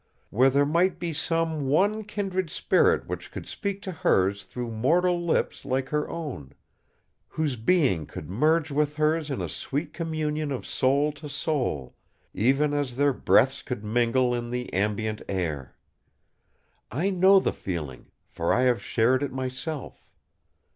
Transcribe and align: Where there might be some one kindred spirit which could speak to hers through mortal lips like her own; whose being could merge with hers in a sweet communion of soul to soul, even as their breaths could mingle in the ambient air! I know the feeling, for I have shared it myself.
Where 0.31 0.49
there 0.49 0.65
might 0.65 0.97
be 0.97 1.13
some 1.13 1.67
one 1.67 2.03
kindred 2.03 2.49
spirit 2.49 3.05
which 3.05 3.31
could 3.31 3.45
speak 3.45 3.83
to 3.83 3.91
hers 3.91 4.45
through 4.45 4.71
mortal 4.71 5.21
lips 5.21 5.63
like 5.63 5.89
her 5.89 6.09
own; 6.09 6.53
whose 7.27 7.55
being 7.55 8.07
could 8.07 8.27
merge 8.27 8.71
with 8.71 8.95
hers 8.95 9.29
in 9.29 9.41
a 9.41 9.47
sweet 9.47 9.93
communion 9.93 10.51
of 10.51 10.65
soul 10.65 11.11
to 11.11 11.29
soul, 11.29 11.93
even 12.33 12.73
as 12.73 12.95
their 12.95 13.13
breaths 13.13 13.61
could 13.61 13.83
mingle 13.83 14.33
in 14.33 14.49
the 14.49 14.73
ambient 14.73 15.21
air! 15.29 15.75
I 16.89 17.11
know 17.11 17.39
the 17.39 17.53
feeling, 17.53 18.07
for 18.27 18.51
I 18.51 18.61
have 18.61 18.81
shared 18.81 19.21
it 19.21 19.31
myself. 19.31 20.09